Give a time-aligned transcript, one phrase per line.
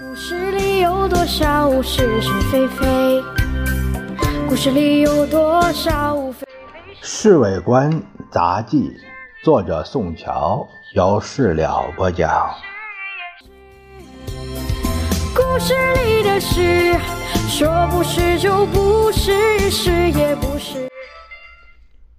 [0.00, 3.22] 故事里有多少是是非非？
[4.48, 8.90] 故事里有多少非非侍卫官杂记，
[9.44, 12.50] 作者宋乔，由事了播讲。
[15.34, 15.74] 故事
[16.06, 16.94] 里的事，
[17.46, 20.88] 说不是就不是，是也不是。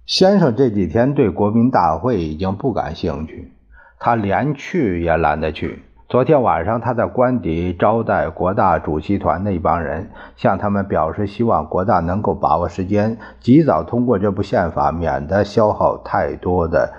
[0.06, 3.52] 先生这几天对国民大会已经不感兴趣，
[3.98, 5.82] 他连去也懒得去。
[6.14, 16.92] 昨天晚上，他在官邸招待国大主席团的一帮人，向他们表示希望国大能够把握时间，及早通过这部宪法，免得消耗太多的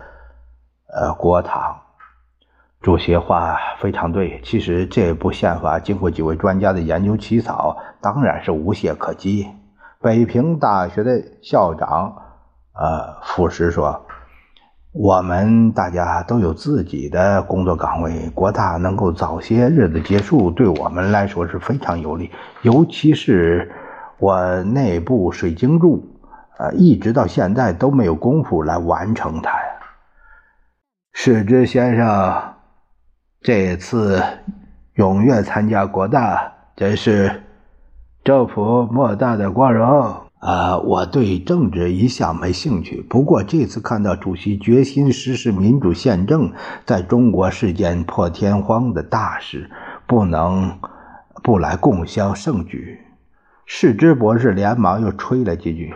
[0.93, 1.75] 呃国帑。
[2.81, 9.47] 主席话非常对，其实这部宪法经过几位专家的研究起草，当然是无懈可击。
[10.01, 12.17] 北平大学的校长
[12.73, 14.05] 呃傅石说。
[14.97, 22.31] 我们大家都有自己的工作岗位，国大能够早些日子结束，对我们来说是非常有利。
[22.61, 23.69] 尤其是
[24.19, 26.01] 我内部水晶柱，
[26.57, 29.67] 呃，一直到现在都没有功夫来完成它呀。
[31.11, 32.53] 世之先生
[33.41, 34.23] 这次
[34.95, 37.43] 踊跃参加国大，真是
[38.23, 40.24] 政府莫大的光荣。
[40.45, 43.01] 呃，我对政治一向没兴趣。
[43.01, 46.53] 不过这次看到主席决心实施民主宪政，
[46.85, 49.71] 在中国是件破天荒的大事，
[50.05, 50.77] 不能
[51.41, 52.99] 不来共襄盛举。
[53.65, 55.95] 世之博士连忙又吹了几句：“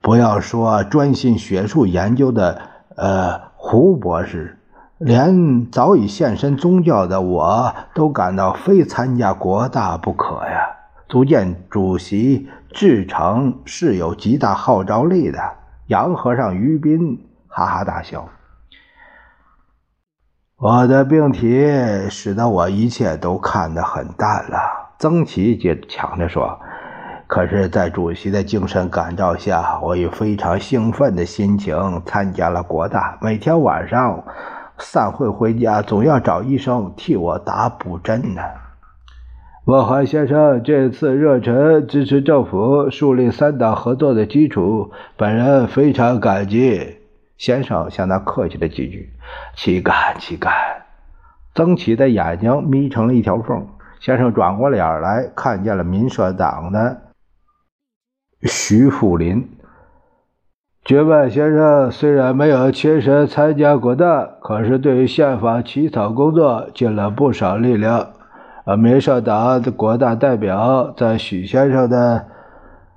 [0.00, 2.62] 不要说专心学术研究的
[2.96, 4.58] 呃胡博士，
[4.96, 10.76] 连早已献身宗教的我都感到非参加国大不可呀。”
[11.12, 15.38] 足见主席至诚是有极大号召力的。
[15.88, 18.26] 杨和尚于斌哈哈大笑。
[20.56, 21.68] 我的病体
[22.08, 24.58] 使得我一切都看得很淡了。
[24.98, 26.58] 曾琦接抢着说
[27.28, 33.18] ：“可是，在主席的精神感召下，我以非常兴奋的心情参加了国大。
[33.20, 34.24] 每天晚上
[34.78, 38.40] 散会回家，总要找医生替我打补针呢。”
[39.64, 46.96] 沃海先生这次热忱支持政府树立三党合作的基础，本人非常感激。
[47.38, 49.10] 先生向他客气了几句，
[49.54, 50.52] 岂敢岂敢。
[51.54, 53.68] 曾启的眼睛眯成了一条缝。
[54.00, 57.00] 先生转过脸来，看见了民社党的
[58.42, 59.48] 徐富林。
[60.84, 68.08] 觉万先生虽然没有亲身参加过大，可是对于宪法起草工作尽了不少力量。
[68.64, 72.26] 而民社党的国大代表在许先生的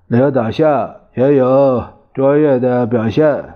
[0.08, 1.84] 领导下也有
[2.14, 3.56] 卓越的表现。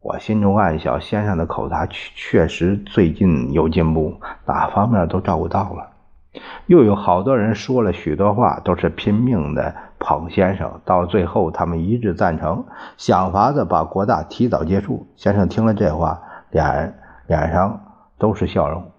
[0.00, 4.14] 我心中暗笑，先生的口才确实最近有进步，
[4.46, 5.90] 哪方面都照顾到了。
[6.66, 10.80] 又有好多人说了许多话，都是拼命的捧先生。
[10.84, 12.64] 到最后，他们一致赞成，
[12.96, 15.06] 想法子把国大提早结束。
[15.16, 16.20] 先生听了这话，
[16.50, 16.94] 脸
[17.26, 17.78] 脸上
[18.18, 18.91] 都是笑容。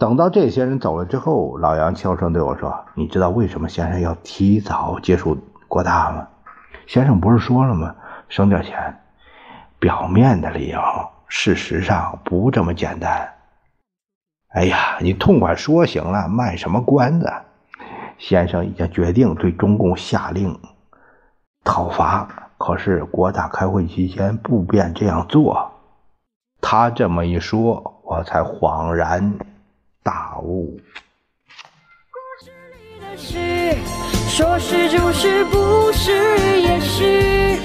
[0.00, 5.36] 等到这些人走了之后，老杨悄声对我说：“你知道为什么先生要提早接触
[5.68, 6.26] 国大吗？
[6.86, 7.94] 先生不是说了吗？
[8.30, 8.98] 省点钱。
[9.78, 10.80] 表面的理由，
[11.28, 13.30] 事实上不这么简单。
[14.54, 17.30] 哎呀，你痛快说行了，卖什么关子？
[18.16, 20.58] 先生已经决定对中共下令
[21.62, 25.72] 讨伐，可是国大开会期间不便这样做。
[26.62, 29.34] 他这么一说，我才恍然。”
[30.10, 30.76] 大悟。
[32.10, 33.78] 故事里的事，
[34.28, 36.10] 说是就是，不是
[36.60, 37.56] 也是。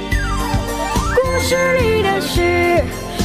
[1.16, 2.84] 故事里的事，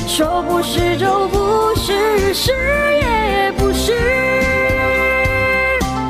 [0.08, 2.79] 说不是就不是，是。